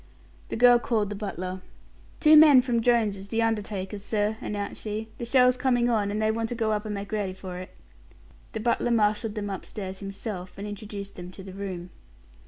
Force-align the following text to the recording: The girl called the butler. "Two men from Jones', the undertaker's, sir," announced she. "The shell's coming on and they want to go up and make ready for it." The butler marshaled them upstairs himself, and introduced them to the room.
The 0.49 0.55
girl 0.55 0.79
called 0.79 1.11
the 1.11 1.15
butler. 1.15 1.61
"Two 2.19 2.35
men 2.35 2.63
from 2.63 2.81
Jones', 2.81 3.27
the 3.27 3.43
undertaker's, 3.43 4.01
sir," 4.03 4.35
announced 4.41 4.81
she. 4.81 5.09
"The 5.19 5.25
shell's 5.25 5.57
coming 5.57 5.89
on 5.91 6.09
and 6.09 6.19
they 6.19 6.31
want 6.31 6.49
to 6.49 6.55
go 6.55 6.71
up 6.71 6.85
and 6.85 6.95
make 6.95 7.11
ready 7.11 7.33
for 7.33 7.59
it." 7.59 7.69
The 8.53 8.61
butler 8.61 8.89
marshaled 8.89 9.35
them 9.35 9.51
upstairs 9.51 9.99
himself, 9.99 10.57
and 10.57 10.67
introduced 10.67 11.17
them 11.17 11.29
to 11.29 11.43
the 11.43 11.53
room. 11.53 11.91